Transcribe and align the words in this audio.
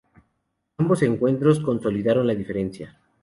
Ambos 0.79 1.03
encuentros 1.03 1.59
consolidaron 1.59 2.25
la 2.25 2.33
Diferencia. 2.33 2.97